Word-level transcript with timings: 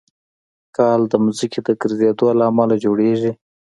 کال 0.77 1.01
د 1.11 1.13
ځمکې 1.37 1.59
د 1.67 1.69
ګرځېدو 1.81 2.27
له 2.39 2.43
امله 2.51 2.75
جوړېږي. 2.83 3.31